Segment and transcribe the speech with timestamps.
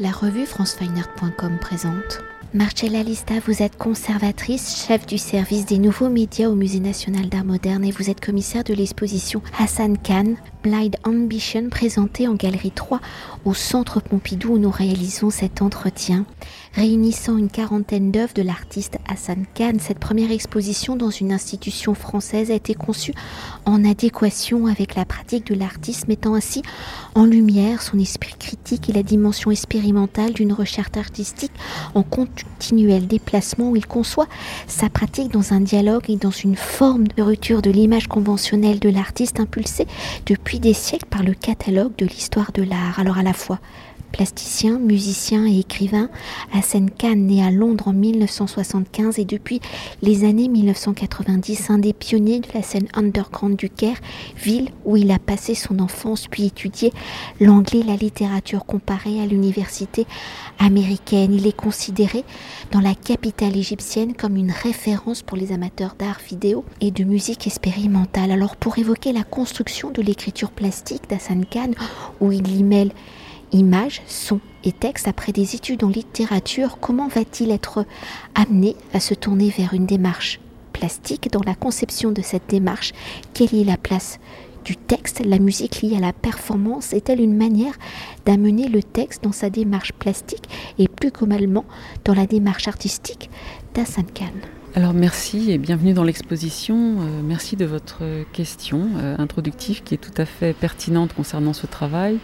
[0.00, 2.22] La revue francefineart.com présente.
[2.54, 7.44] Marcella Lista, vous êtes conservatrice, chef du service des nouveaux médias au Musée national d'art
[7.44, 10.34] moderne et vous êtes commissaire de l'exposition Hassan Khan,
[10.68, 13.00] Blind Ambition, présentée en galerie 3
[13.46, 16.26] au Centre Pompidou où nous réalisons cet entretien.
[16.74, 22.50] Réunissant une quarantaine d'œuvres de l'artiste Hassan Khan, cette première exposition dans une institution française
[22.50, 23.14] a été conçue
[23.64, 26.62] en adéquation avec la pratique de l'artiste, mettant ainsi
[27.14, 31.52] en lumière son esprit critique et la dimension expérimentale d'une recherche artistique
[31.94, 34.28] en continuel déplacement où il conçoit
[34.66, 38.90] sa pratique dans un dialogue et dans une forme de rupture de l'image conventionnelle de
[38.90, 39.86] l'artiste impulsée
[40.26, 42.98] depuis des siècles par le catalogue de l'histoire de l'art.
[42.98, 43.58] Alors à la fois
[44.12, 46.08] Plasticien, musicien et écrivain,
[46.52, 49.60] Hassan Khan né à Londres en 1975 et depuis
[50.02, 53.98] les années 1990 un des pionniers de la scène underground du Caire,
[54.36, 56.92] ville où il a passé son enfance puis étudié
[57.40, 60.06] l'anglais et la littérature comparée à l'université
[60.58, 61.32] américaine.
[61.34, 62.24] Il est considéré
[62.72, 67.46] dans la capitale égyptienne comme une référence pour les amateurs d'art vidéo et de musique
[67.46, 68.30] expérimentale.
[68.30, 71.70] Alors pour évoquer la construction de l'écriture plastique d'Hassan Khan,
[72.20, 72.92] où il y mêle
[73.52, 77.84] images, sons et textes après des études en littérature, comment va-t-il être
[78.34, 80.40] amené à se tourner vers une démarche
[80.72, 82.92] plastique dans la conception de cette démarche?
[83.34, 84.18] Quelle est la place
[84.64, 87.72] du texte, la musique liée à la performance est-elle une manière
[88.26, 90.44] d'amener le texte dans sa démarche plastique
[90.78, 91.64] et plus globalement
[92.04, 93.30] dans la démarche artistique?
[93.74, 94.04] d'Hassan
[94.74, 97.00] alors merci et bienvenue dans l'exposition.
[97.00, 98.02] Euh, merci de votre
[98.32, 102.18] question euh, introductive qui est tout à fait pertinente concernant ce travail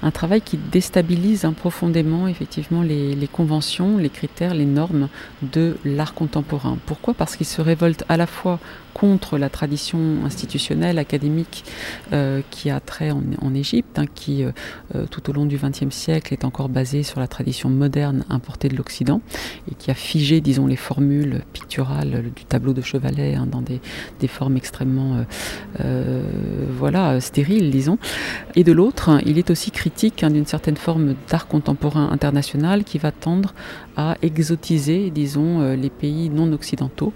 [0.00, 5.08] un travail qui déstabilise profondément effectivement les, conventions, les critères, les normes
[5.42, 6.78] de l'art contemporain.
[6.86, 7.14] Pourquoi?
[7.14, 8.60] Parce qu'il se révolte à la fois
[8.94, 11.64] contre la tradition institutionnelle, académique
[12.12, 14.44] euh, qui a trait en, Égypte, hein, qui
[15.10, 18.76] tout au long du XXe siècle est encore basée sur la tradition moderne importée de
[18.76, 19.20] l'Occident
[19.70, 23.80] et qui a figé, disons, les formules picturales du tableau de Chevalet hein, dans des,
[24.28, 25.24] formes extrêmement,
[26.78, 27.98] voilà, stériles, disons.
[28.54, 29.70] Et de l'autre, il est aussi
[30.22, 33.54] Hein, d'une certaine forme d'art contemporain international qui va tendre
[33.96, 37.12] à exotiser, disons, euh, les pays non occidentaux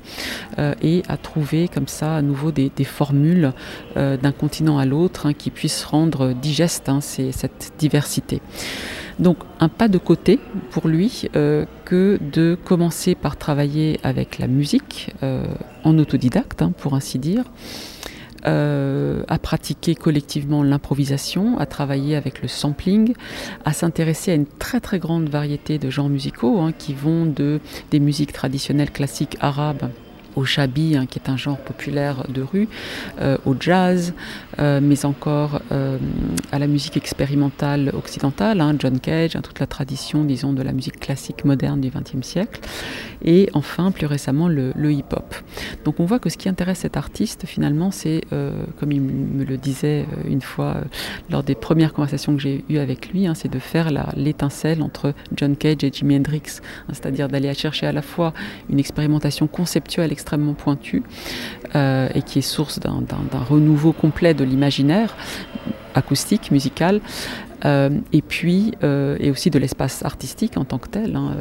[0.58, 3.52] euh, et à trouver comme ça à nouveau des, formules
[3.96, 8.40] euh, d'un continent à l'autre hein, qui puissent rendre digeste cette diversité.
[9.18, 10.38] Donc un pas de côté
[10.70, 15.14] pour lui que de commencer par travailler avec la musique
[15.84, 17.44] en autodidacte, pour ainsi dire,
[18.44, 23.14] euh, à pratiquer collectivement l'improvisation, à travailler avec le sampling,
[23.64, 27.60] à s'intéresser à une très très grande variété de genres musicaux hein, qui vont de
[27.92, 29.90] des musiques traditionnelles classiques arabes
[30.36, 32.68] au shabi, hein, qui est un genre populaire de rue,
[33.20, 34.14] euh, au jazz,
[34.58, 35.98] euh, mais encore euh,
[36.50, 40.72] à la musique expérimentale occidentale, hein, John Cage, hein, toute la tradition, disons, de la
[40.72, 42.60] musique classique moderne du XXe siècle,
[43.24, 45.34] et enfin, plus récemment, le, hip-hop.
[45.84, 48.22] Donc on voit que ce qui intéresse cet artiste, finalement, c'est,
[48.78, 50.76] comme il me le disait une fois
[51.30, 55.56] lors des premières conversations que j'ai eues avec lui, c'est de faire l'étincelle entre John
[55.56, 58.34] Cage et Jimi Hendrix, c'est-à-dire d'aller chercher à la fois
[58.68, 61.02] une expérimentation conceptuelle extrêmement pointu
[61.74, 63.04] euh, et qui est source d'un
[63.48, 65.16] renouveau complet de l'imaginaire
[65.94, 67.00] acoustique, musical,
[67.64, 71.16] euh, et puis euh, et aussi de l'espace artistique en tant que tel.
[71.16, 71.36] Hein.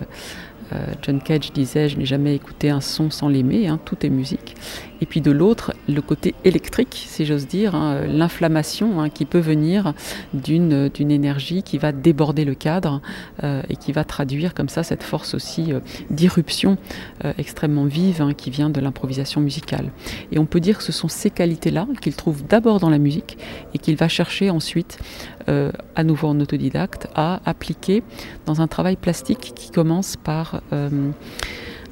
[1.01, 4.55] John Cage disait Je n'ai jamais écouté un son sans l'aimer, hein, tout est musique
[5.01, 9.39] et puis de l'autre, le côté électrique, si j'ose dire, hein, l'inflammation hein, qui peut
[9.39, 9.93] venir
[10.33, 13.01] d'une, énergie qui va déborder le cadre
[13.43, 15.79] euh, et qui va traduire comme ça cette force aussi euh,
[16.11, 16.77] d'irruption
[17.25, 19.91] euh, extrêmement vive hein, qui vient de l'improvisation musicale.
[20.31, 23.37] Et on peut dire que ce sont ces qualités-là qu'il trouve d'abord dans la musique
[23.73, 24.99] et qu'il va chercher ensuite,
[25.47, 28.03] à nouveau en autodidacte, à appliquer
[28.45, 30.61] dans un travail plastique qui commence par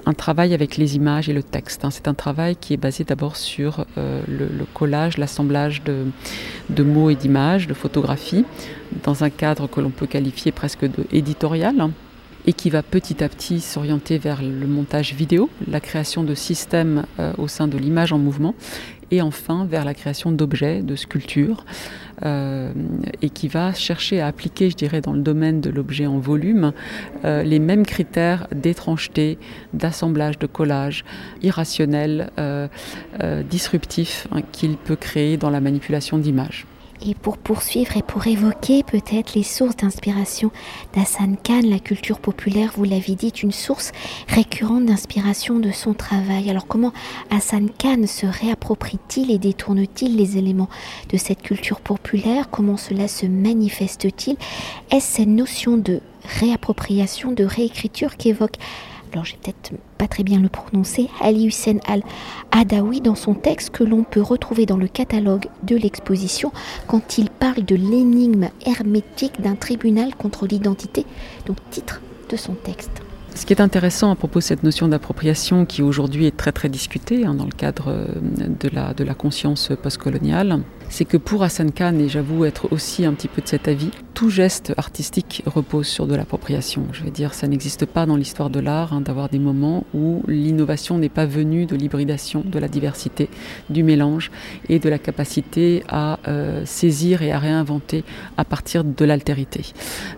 [0.09, 1.85] un travail avec les images et le texte.
[1.85, 1.91] Hein.
[1.91, 7.15] C'est un travail qui est basé d'abord sur euh, le, collage, l'assemblage de, mots et
[7.15, 8.43] d'images, de photographies,
[9.03, 11.91] dans un cadre que l'on peut qualifier presque de éditorial hein,
[12.45, 17.05] et qui va petit à petit s'orienter vers le montage vidéo, la création de systèmes
[17.19, 18.55] euh, au sein de l'image en mouvement
[19.11, 21.65] et enfin vers la création d'objets, de sculptures,
[22.23, 22.71] euh,
[23.23, 26.73] et qui va chercher à appliquer, je dirais, dans le domaine de l'objet en volume,
[27.25, 29.39] euh, les mêmes critères d'étrangeté,
[29.73, 31.05] d'assemblage, de collage,
[31.41, 32.29] irrationnel,
[33.49, 36.67] disruptif hein, qu'il peut créer dans la manipulation d'images.
[37.05, 40.51] Et pour poursuivre et pour évoquer peut-être les sources d'inspiration
[40.93, 43.93] d'Hassan Khan, la culture populaire, vous l'avez dit, une source
[44.27, 46.49] récurrente d'inspiration de son travail.
[46.49, 46.91] Alors comment
[47.29, 50.69] Hassan Khan se réapproprie-t-il et détourne-t-il les éléments
[51.09, 52.49] de cette culture populaire?
[52.49, 54.35] Comment cela se manifeste-t-il?
[54.91, 56.01] Est-ce cette notion de
[56.39, 58.57] réappropriation, de réécriture qu'évoque
[59.13, 63.83] alors j'ai peut-être pas très bien le prononcer, Ali Hussein al-Adawi dans son texte que
[63.83, 66.51] l'on peut retrouver dans le catalogue de l'exposition
[66.87, 71.05] quand il parle de l'énigme hermétique d'un tribunal contre l'identité,
[71.45, 73.01] donc titre de son texte.
[73.35, 76.67] Ce qui est intéressant à propos de cette notion d'appropriation qui aujourd'hui est très très
[76.67, 81.43] discutée hein, dans le cadre euh, de la, de la conscience postcoloniale, c'est que pour
[81.43, 85.43] Hassan Khan, et j'avoue être aussi un petit peu de cet avis, tout geste artistique
[85.45, 86.83] repose sur de l'appropriation.
[86.91, 90.23] Je veux dire, ça n'existe pas dans l'histoire de l'art hein, d'avoir des moments où
[90.27, 93.29] l'innovation n'est pas venue de l'hybridation, de la diversité,
[93.69, 94.29] du mélange
[94.67, 98.03] et de la capacité à euh, saisir et à réinventer
[98.35, 99.61] à partir de l'altérité.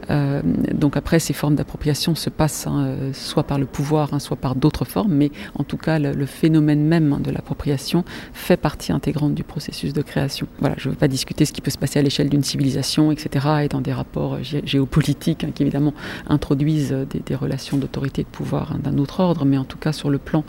[0.10, 0.42] Euh,
[0.74, 4.38] donc après, ces formes d'appropriation se passent hein, euh, soit par le pouvoir, hein, soit
[4.38, 8.04] par d'autres formes, mais en tout cas, le, le phénomène même de l'appropriation
[8.34, 11.60] fait partie intégrante du processus de création voilà, je ne veux pas discuter ce qui
[11.60, 15.64] peut se passer à l'échelle d'une civilisation, etc., et dans des rapports géopolitiques hein, qui
[15.64, 15.94] évidemment
[16.28, 19.92] introduisent des, relations d'autorité et de pouvoir hein, d'un autre ordre, mais en tout cas
[19.92, 20.44] sur le plan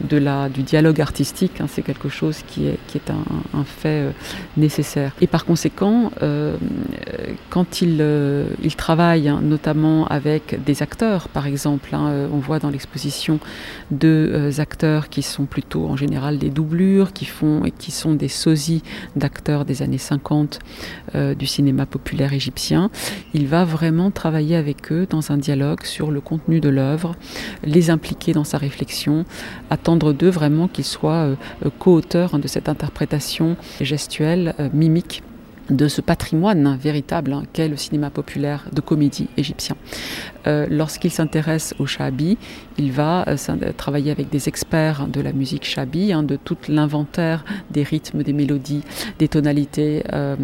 [0.00, 3.88] de la, du dialogue artistique, hein, c'est quelque chose qui est, qui est un, fait
[3.88, 4.10] euh,
[4.56, 5.12] nécessaire.
[5.20, 6.56] Et par conséquent, euh,
[7.50, 13.38] quand il, euh, il travaille notamment avec des acteurs, par exemple, on voit dans l'exposition
[13.90, 18.82] deux acteurs qui sont plutôt en général des doublures, qui, font, qui sont des sosies
[19.14, 20.58] d'acteurs des années 50
[21.14, 22.90] euh, du cinéma populaire égyptien.
[23.34, 27.14] Il va vraiment travailler avec eux dans un dialogue sur le contenu de l'œuvre,
[27.62, 29.24] les impliquer dans sa réflexion,
[29.70, 31.34] attendre d'eux vraiment qu'ils soient
[31.64, 35.22] euh, co-auteurs de cette interprétation gestuelle, euh, mimique
[35.72, 39.76] de ce patrimoine véritable hein, qu'est le cinéma populaire de comédie égyptien.
[40.46, 42.36] Euh, lorsqu'il s'intéresse au shabi,
[42.78, 43.36] il va euh,
[43.76, 48.32] travailler avec des experts de la musique shabi, hein, de tout l'inventaire des rythmes, des
[48.32, 48.82] mélodies,
[49.18, 50.36] des tonalités euh,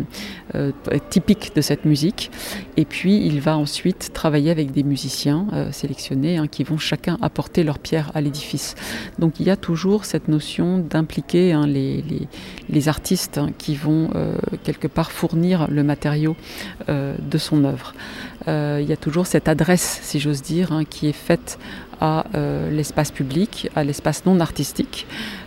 [1.11, 2.31] typiques de cette musique.
[2.77, 7.65] Et puis il va ensuite travailler avec des musiciens sélectionnés hein, qui vont chacun apporter
[7.65, 8.75] leur pierre à l'édifice.
[9.19, 14.11] Donc il y a toujours cette notion d'impliquer les, artistes qui vont
[14.63, 16.37] quelque part fournir le matériau
[16.89, 17.93] de son œuvre.
[18.49, 21.59] Euh, il y a toujours cette adresse, si j'ose dire, hein, qui est faite
[22.01, 25.07] à euh, l'espace public, à l'espace non artistique.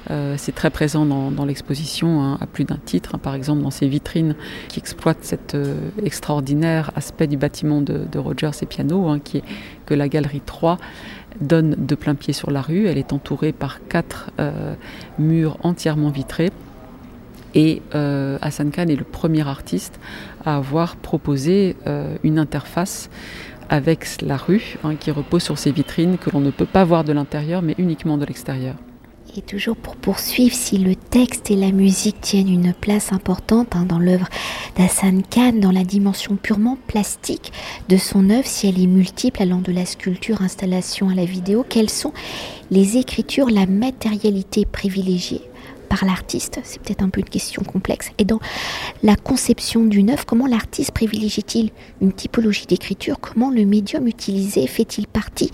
[0.09, 3.71] Euh, c'est très présent dans, l'exposition hein, à plus d'un titre, hein, par exemple dans
[3.71, 4.35] ces vitrines
[4.67, 5.55] qui exploitent cet
[6.03, 9.43] extraordinaire aspect du bâtiment de, Rogers et Piano, qui est
[9.85, 10.77] que la galerie 3
[11.39, 12.87] donne de plein pied sur la rue.
[12.87, 14.29] Elle est entourée par quatre
[15.17, 16.51] murs entièrement vitrés.
[17.53, 17.81] Et
[18.41, 19.99] Hassan Khan est le premier artiste
[20.45, 23.09] à avoir proposé euh, une interface
[23.69, 27.03] avec la rue hein, qui repose sur ces vitrines que l'on ne peut pas voir
[27.03, 28.75] de l'intérieur mais uniquement de l'extérieur.
[29.37, 33.85] Et toujours pour poursuivre, si le texte et la musique tiennent une place importante hein,
[33.87, 34.27] dans l'œuvre
[34.75, 37.53] d'Hassan Khan, dans la dimension purement plastique
[37.87, 41.65] de son œuvre, si elle est multiple allant de la sculpture, installation à la vidéo,
[41.67, 42.11] quelles sont
[42.71, 45.50] les écritures, la matérialité privilégiée?
[45.91, 48.11] Par l'artiste C'est peut-être un peu une question complexe.
[48.17, 48.39] Et dans
[49.03, 53.19] la conception d'une œuvre, comment l'artiste privilégie-t-il une typologie d'écriture?
[53.19, 55.51] Comment le médium utilisé fait-il partie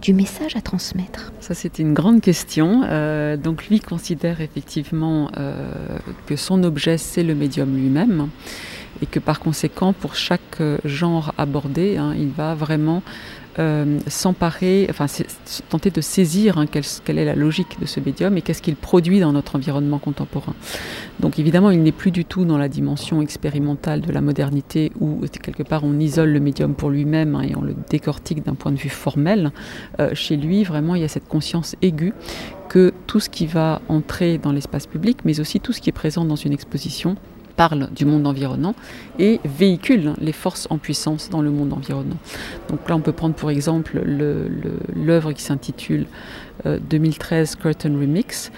[0.00, 1.32] du message à transmettre?
[1.40, 2.82] Ça, c'est une grande question.
[2.84, 5.72] Euh, donc, lui considère effectivement euh,
[6.26, 8.28] que son objet, c'est le médium lui-même
[9.02, 13.39] et que par conséquent, pour chaque genre abordé, hein, il va vraiment euh,
[14.06, 15.06] s'emparer, enfin
[15.68, 19.20] tenter de saisir hein, quelle, est la logique de ce médium et qu'est-ce qu'il produit
[19.20, 20.54] dans notre environnement contemporain.
[21.20, 25.20] Donc évidemment, il n'est plus du tout dans la dimension expérimentale de la modernité où
[25.42, 28.72] quelque part on isole le médium pour lui-même hein, et on le décortique d'un point
[28.72, 29.52] de vue formel.
[29.98, 32.14] Euh, chez lui, vraiment, il y a cette conscience aiguë
[32.68, 35.92] que tout ce qui va entrer dans l'espace public, mais aussi tout ce qui est
[35.92, 37.16] présent dans une exposition,
[37.56, 38.74] parle du monde environnant
[39.18, 42.16] et véhicule les forces en puissance dans le monde environnant.
[42.68, 44.00] Donc là, on peut prendre pour exemple
[44.94, 46.06] l'œuvre qui s'intitule
[46.64, 48.50] 2013 euh, Curtain Remix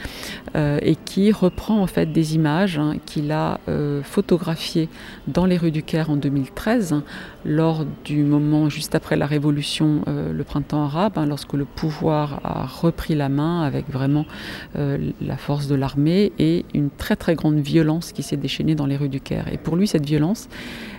[0.54, 4.88] euh, et qui reprend en fait des images hein, qu'il a euh, photographiées
[5.26, 7.02] dans les rues du Caire en 2013
[7.44, 12.66] lors du moment juste après la révolution, le printemps arabe, hein, lorsque le pouvoir a
[12.66, 14.26] repris la main avec vraiment
[14.74, 18.96] la force de l'armée et une très très grande violence qui s'est déchaînée dans les
[18.96, 19.52] rues du Caire.
[19.52, 20.48] Et pour lui, cette violence,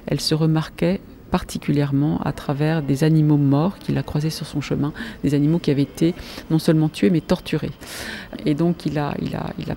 [0.05, 0.99] elle se remarquait
[1.33, 5.71] particulièrement à travers des animaux morts qu'il a croisés sur son chemin, des animaux qui
[5.71, 6.13] avaient été
[6.51, 7.71] non seulement tués mais torturés.
[8.45, 9.15] Et donc il a,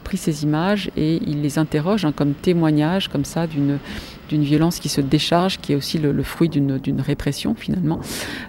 [0.05, 3.79] pris ces images et il les interroge hein, comme témoignage comme ça d'une
[4.29, 8.01] violence qui se décharge, qui est aussi le, fruit d'une répression finalement,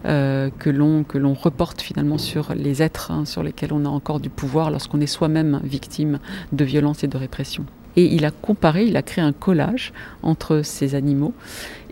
[0.03, 3.89] euh, que l'on que l'on reporte finalement sur les êtres hein, sur lesquels on a
[3.89, 6.19] encore du pouvoir lorsqu'on est soi-même victime
[6.51, 7.65] de violence et de répression.
[7.97, 9.91] Et il a comparé, il a créé un collage
[10.23, 11.33] entre ces animaux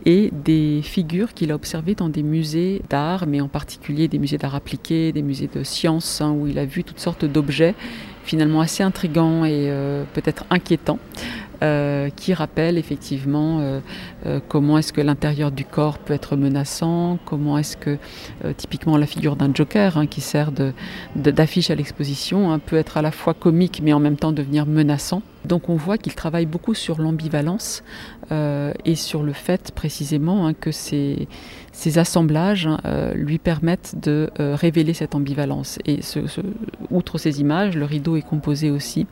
[0.05, 4.37] et des figures qu'il a observées dans des musées d'art, mais en particulier des musées
[4.37, 7.73] d'art appliqué, des musées de sciences, hein, où il a vu toutes sortes d'objets
[8.25, 10.99] finalement assez intrigants et euh, peut-être inquiétants.
[11.63, 13.79] Euh, qui rappellent effectivement euh,
[14.49, 17.97] comment est-ce que l'intérieur du corps peut être menaçant, comment est-ce que
[18.57, 20.51] typiquement la figure d'un joker hein, qui sert
[21.15, 24.65] d'affiche à l'exposition hein, peut être à la fois comique mais en même temps devenir
[24.65, 25.21] menaçant.
[25.45, 27.83] Donc on voit qu'il travaille beaucoup sur l'ambivalence
[28.31, 31.29] et sur le fait précisément hein, que ces,
[31.75, 35.77] ces assemblages hein, euh, lui permettent de euh, révéler cette ambivalence.
[35.85, 35.99] Et
[36.89, 39.07] outre ces images, le rideau est composé aussi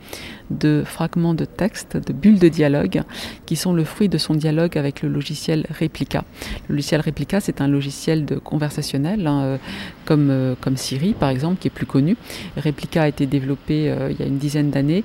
[0.49, 3.03] de fragments de texte, de bulles de dialogue,
[3.45, 6.23] qui sont le fruit de son dialogue avec le logiciel Replica.
[6.69, 9.59] Le logiciel Replica, c'est un logiciel de conversationnel, hein,
[10.05, 12.15] comme, comme Siri par exemple, qui est plus connu.
[12.55, 15.03] Replica a été développé il y a une dizaine d'années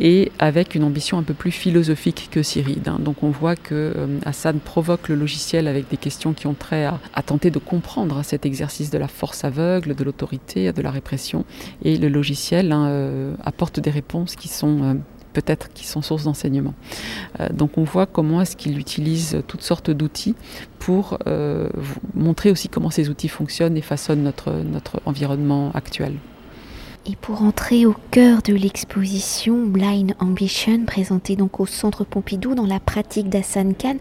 [0.00, 2.78] et avec une ambition un peu plus philosophique que Siri.
[3.00, 3.92] Donc on voit que
[4.24, 6.91] Hassan provoque le logiciel avec des questions qui ont trait à,
[7.22, 11.44] tenter de comprendre cet exercice de la force aveugle, de l'autorité, de la répression.
[11.84, 14.94] Et le logiciel hein, euh, apporte des réponses qui sont euh,
[15.32, 16.74] peut-être qui sont source d'enseignement.
[17.40, 20.34] Euh, donc on voit comment est-ce qu'il utilise toutes sortes d'outils
[20.78, 21.18] pour
[22.14, 26.14] montrer aussi comment ces outils fonctionnent et façonnent notre environnement actuel.
[27.04, 32.64] Et pour entrer au cœur de l'exposition Blind Ambition, présentée donc au Centre Pompidou dans
[32.64, 33.96] la pratique d'Hassan Khan,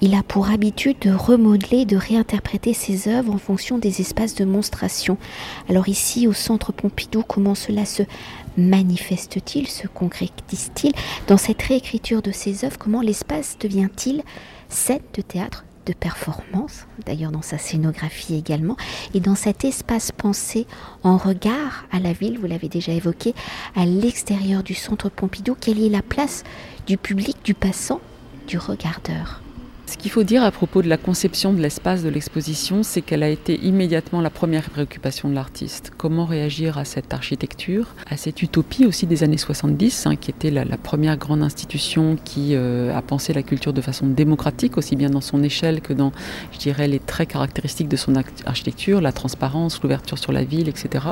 [0.00, 4.44] il a pour habitude de remodeler, de réinterpréter ses œuvres en fonction des espaces de
[4.44, 5.16] monstration.
[5.68, 8.02] Alors ici, au Centre Pompidou, comment cela se
[8.56, 10.92] manifeste-t-il, se concrétise-t-il?
[11.28, 14.22] Dans cette réécriture de ses œuvres, comment l'espace devient-il?
[14.68, 18.76] Scène de théâtre de performance, d'ailleurs dans sa scénographie également,
[19.14, 20.66] et dans cet espace pensé
[21.02, 23.34] en regard à la ville, vous l'avez déjà évoqué,
[23.74, 26.44] à l'extérieur du centre Pompidou, quelle est la place
[26.86, 28.00] du public, du passant,
[28.46, 29.40] du regardeur?
[29.90, 33.24] Ce qu'il faut dire à propos de la conception de l'espace de l'exposition, c'est qu'elle
[33.24, 35.90] a été immédiatement la première préoccupation de l'artiste.
[35.96, 40.52] Comment réagir à cette architecture, à cette utopie aussi des années 70, hein, qui était
[40.52, 45.10] la, première grande institution qui euh, a pensé la culture de façon démocratique, aussi bien
[45.10, 46.12] dans son échelle que dans,
[46.52, 48.14] je dirais, les traits caractéristiques de son
[48.46, 51.06] architecture, la transparence, l'ouverture sur la ville, etc.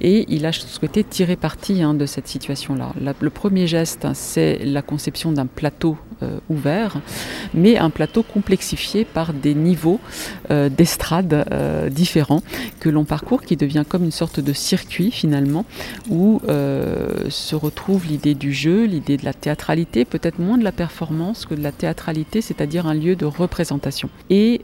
[0.00, 2.92] Et il a souhaité tirer parti hein, de cette situation-là.
[3.18, 7.00] le premier geste, hein, c'est la conception d'un plateau euh, ouvert,
[7.54, 10.00] mais plateau complexifié par des niveaux
[10.50, 12.42] euh, d'estrade euh, différents
[12.80, 15.64] que l'on parcourt, qui devient comme une sorte de circuit finalement,
[16.10, 16.40] où
[17.28, 21.54] se retrouve l'idée du jeu, l'idée de la théâtralité, peut-être moins de la performance que
[21.54, 24.08] de la théâtralité, c'est-à-dire un lieu de représentation.
[24.30, 24.60] Et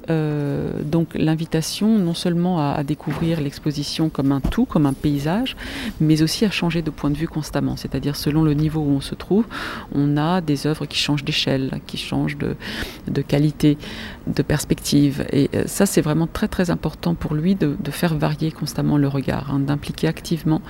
[0.85, 5.57] donc l'invitation non seulement à, à découvrir l'exposition comme un tout, comme un paysage,
[6.01, 9.01] mais aussi à changer de point de vue constamment, c'est-à-dire selon le niveau où on
[9.01, 9.47] se trouve,
[9.95, 13.79] on a des œuvres qui changent d'échelle qui change de, de, qualité,
[14.27, 15.25] de perspective.
[15.33, 19.07] Et euh, ça, c'est vraiment très très important pour lui de, faire varier constamment le
[19.07, 20.63] regard, hein, d'impliquer activement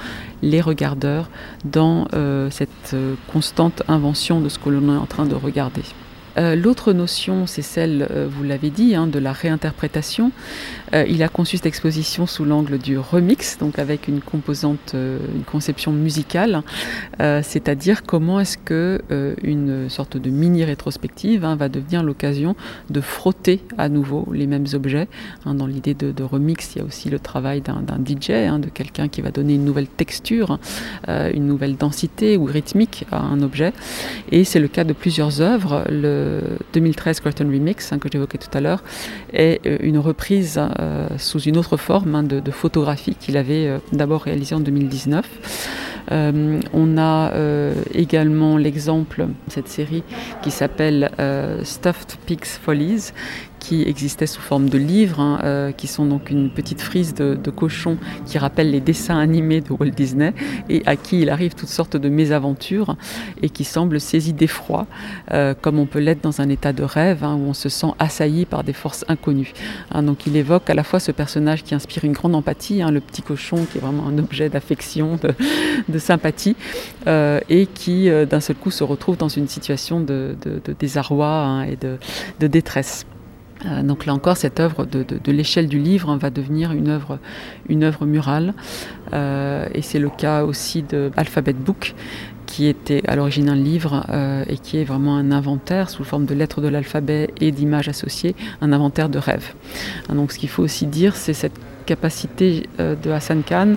[0.43, 1.31] les regardeurs
[1.65, 5.83] dans euh, cette euh, constante invention de ce que l'on est en train de regarder.
[6.39, 10.33] Euh, l'autre notion, c'est celle, euh, vous l'avez dit, hein, de la réinterprétation.
[10.95, 15.45] Euh, il a conçu cette exposition sous l'angle du remix, donc avec une composante, une
[15.45, 16.63] conception musicale,
[17.19, 19.01] c'est-à-dire comment est-ce que
[19.43, 22.57] une sorte de mini rétrospective hein, va devenir l'occasion
[22.91, 25.09] de frotter à nouveau les mêmes objets.
[25.47, 25.55] Hein.
[25.55, 29.23] dans l'idée de, remix, il y a aussi le travail d'un DJ, de quelqu'un qui
[29.23, 30.59] va donner une nouvelle texture,
[31.09, 33.73] une nouvelle densité ou rythmique à un objet.
[34.31, 35.85] Et c'est le cas de plusieurs œuvres.
[36.73, 38.83] 2013 Curtain Remix, hein, que j'évoquais tout à l'heure,
[39.33, 43.79] est euh, une reprise euh, sous une autre forme hein, de, photographie qu'il avait euh,
[43.93, 45.25] d'abord réalisée en 2019.
[46.11, 47.33] on a
[47.95, 50.03] également l'exemple de cette série
[50.43, 51.11] qui s'appelle
[51.63, 53.13] Stuffed Pigs Follies,
[53.63, 57.39] qui existaient sous forme de livres, hein, euh, qui sont donc une petite frise de,
[57.55, 60.33] cochon qui rappelle les dessins animés de Walt Disney
[60.69, 62.97] et à qui il arrive toutes sortes de mésaventures
[63.41, 64.87] et qui semble saisi d'effroi,
[65.31, 67.93] euh, comme on peut l'être dans un état de rêve hein, où on se sent
[68.01, 69.53] assailli par des forces inconnues.
[69.93, 73.01] Hein, donc il évoque à la fois ce personnage qui inspire une grande empathie, le
[73.01, 75.21] petit cochon qui est vraiment un objet d'affection,
[75.89, 76.57] de, sympathie,
[77.07, 80.37] euh, et qui d'un seul coup se retrouve dans une situation de,
[80.81, 83.07] désarroi et de détresse.
[83.67, 87.19] Euh, donc là encore, cette œuvre de, l'échelle du livre hein, va devenir une œuvre,
[87.69, 88.55] une œuvre murale.
[89.13, 91.95] Euh, et c'est le cas aussi de Alphabet Book,
[92.47, 96.27] qui était à l'origine un livre euh, et qui est vraiment un inventaire sous forme
[96.27, 99.55] de lettres de l'alphabet et d'images associées, un inventaire de rêves.
[100.09, 103.75] donc ce qu'il faut aussi dire, c'est cette capacité de Hassan Khan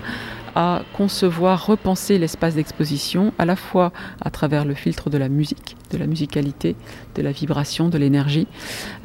[0.55, 5.75] à concevoir, repenser l'espace d'exposition, à la fois à travers le filtre de la musique,
[5.91, 6.75] de la musicalité,
[7.15, 8.47] de la vibration, de l'énergie,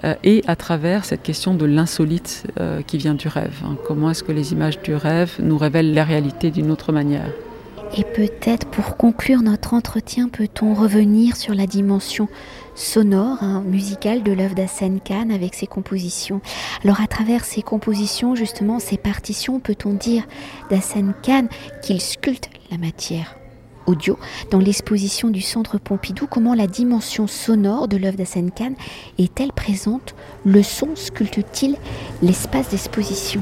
[0.05, 3.61] euh, et à travers cette question de l'insolite euh, qui vient du rêve.
[3.65, 3.77] Hein.
[3.87, 7.31] Comment est-ce que les images du rêve nous révèlent la réalité d'une autre manière?
[7.97, 12.29] Et peut-être pour conclure notre entretien, peut-on revenir sur la dimension
[12.75, 16.41] sonore, hein, musicale de l'œuvre d'Assen Khan avec ses compositions?
[16.85, 20.25] Alors à travers ses compositions, justement, ces partitions, peut-on dire
[20.71, 21.49] d'Assen Khan
[21.83, 23.37] qu'il sculpte la matière
[23.87, 24.19] audio
[24.51, 28.75] dans l'exposition du Centre Pompidou, comment la dimension sonore de l'œuvre d'Assen Khan
[29.19, 30.15] est-elle présente?
[30.45, 31.77] Le son sculpte-t-il
[32.23, 33.41] l'espace d'exposition?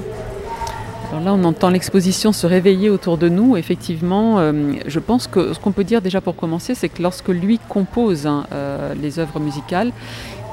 [1.10, 3.56] Alors là, on entend l'exposition se réveiller autour de nous.
[3.56, 7.28] Effectivement, euh, je pense que ce qu'on peut dire déjà pour commencer, c'est que lorsque
[7.28, 9.92] lui compose hein, euh, les œuvres musicales,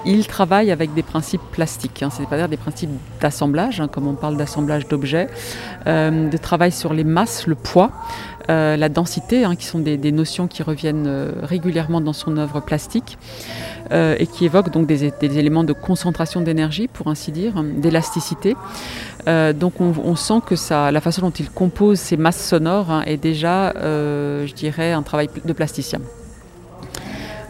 [0.06, 4.38] il travaille avec des principes plastiques, hein, c'est-à-dire des principes d'assemblage, hein, comme on parle
[4.38, 5.30] d'assemblage d'objets,
[5.88, 7.92] euh, de travail sur les masses, le poids,
[8.48, 13.18] la densité, qui sont des, notions qui reviennent régulièrement dans son œuvre plastique.
[13.92, 18.56] et qui évoquent donc des, éléments de concentration d'énergie, pour ainsi dire, d'élasticité.
[19.28, 20.56] Euh, donc on, sent que
[20.92, 25.02] la façon dont il compose ces masses sonores hein, est déjà, euh, je dirais, un
[25.02, 26.00] travail de plasticien.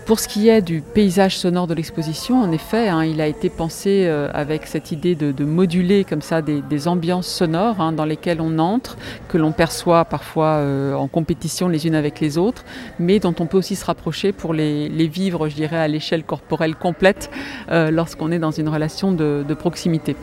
[0.06, 3.50] Pour ce qui est du paysage sonore de l'exposition, en effet, hein, il a été
[3.50, 8.40] pensé euh, avec cette idée de, moduler comme ça des, ambiances sonores hein, dans lesquelles
[8.40, 8.98] on entre,
[9.30, 12.66] que l'on perçoit parfois euh, en compétition les unes avec les autres,
[13.00, 16.76] mais dont on peut aussi se rapprocher pour les, vivre, je dirais, à l'échelle corporelle
[16.76, 17.32] complète
[17.72, 20.16] euh, lorsqu'on est dans une relation de, proximité.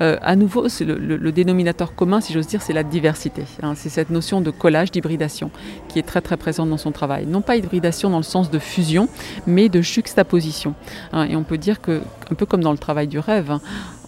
[0.00, 3.44] À nouveau, le, le, dénominateur commun, si j'ose dire, c'est la diversité.
[3.62, 3.74] Hein.
[3.76, 5.50] c'est cette notion de collage, d'hybridation,
[5.88, 7.26] qui est très très présente dans son travail.
[7.26, 9.08] Non pas hybridation dans le sens de fusion,
[9.46, 10.74] mais de juxtaposition.
[11.12, 13.60] Hein, et on peut dire que, un peu comme dans le travail du rêve, hein,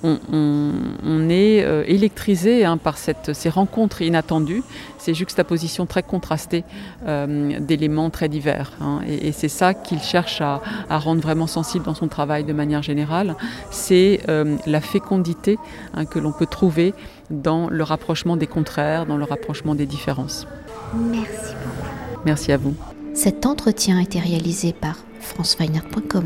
[0.03, 4.63] on, est euh, électrisé hein, par ces rencontres inattendues,
[4.99, 6.65] ces juxtapositions très contrastées
[7.07, 8.73] euh, d'éléments très divers.
[9.07, 13.37] et, c'est ça qu'il cherche à, rendre vraiment sensible dans son travail de manière générale,
[13.71, 15.59] c'est euh, la fécondité
[16.11, 16.95] que l'on peut trouver
[17.31, 20.47] dans le rapprochement des contraires, dans le rapprochement des différences.
[20.95, 22.23] Merci beaucoup.
[22.25, 22.75] Merci à vous.
[23.15, 26.25] Cet entretien a été réalisé par franceweiner.com.